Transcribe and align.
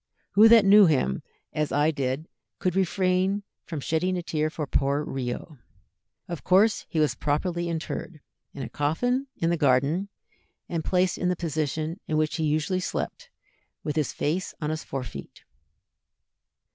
Who 0.31 0.47
that 0.47 0.65
knew 0.65 0.87
him 0.87 1.21
as 1.53 1.71
I 1.71 1.91
did 1.91 2.27
could 2.57 2.75
refrain 2.75 3.43
from 3.65 3.79
shedding 3.79 4.17
a 4.17 4.23
tear 4.23 4.49
for 4.49 4.65
poor 4.65 5.03
Rio?" 5.03 5.59
Of 6.27 6.43
course 6.43 6.87
he 6.89 6.99
was 6.99 7.13
properly 7.13 7.69
interred, 7.69 8.19
in 8.51 8.63
a 8.63 8.67
coffin, 8.69 9.27
in 9.37 9.51
the 9.51 9.57
garden, 9.57 10.09
and 10.67 10.83
placed 10.83 11.19
in 11.19 11.29
the 11.29 11.35
position 11.35 11.99
in 12.07 12.17
which 12.17 12.37
he 12.37 12.43
usually 12.45 12.79
slept, 12.79 13.29
with 13.83 13.95
his 13.95 14.11
face 14.11 14.55
on 14.59 14.71
his 14.71 14.83
fore 14.83 15.03
feet. 15.03 15.43